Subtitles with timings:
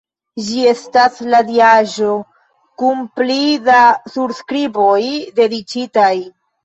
[0.45, 2.09] Ĝi estas la diaĵo
[2.83, 3.37] kun pli
[3.69, 3.77] da
[4.17, 4.99] surskriboj
[5.41, 6.11] dediĉitaj.